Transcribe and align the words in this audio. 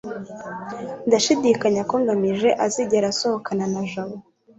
ndashidikanya 1.07 1.81
ko 1.89 1.95
ngamije 2.03 2.49
azigera 2.65 3.05
asohokana 3.13 3.65
na 3.73 3.81
jabo 3.89 4.15